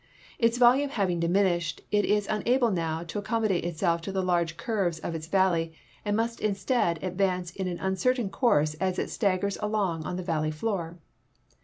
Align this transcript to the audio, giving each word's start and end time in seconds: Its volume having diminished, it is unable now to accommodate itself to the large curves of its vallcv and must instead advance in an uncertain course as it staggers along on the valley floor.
Its 0.39 0.57
volume 0.57 0.89
having 0.89 1.19
diminished, 1.19 1.81
it 1.91 2.03
is 2.05 2.25
unable 2.27 2.71
now 2.71 3.03
to 3.03 3.19
accommodate 3.19 3.63
itself 3.63 4.01
to 4.01 4.11
the 4.11 4.23
large 4.23 4.57
curves 4.57 4.97
of 4.97 5.13
its 5.13 5.27
vallcv 5.27 5.71
and 6.03 6.17
must 6.17 6.39
instead 6.39 6.97
advance 7.03 7.51
in 7.51 7.67
an 7.67 7.77
uncertain 7.79 8.27
course 8.27 8.73
as 8.81 8.97
it 8.97 9.11
staggers 9.11 9.59
along 9.61 10.03
on 10.03 10.15
the 10.15 10.23
valley 10.23 10.49
floor. 10.49 10.97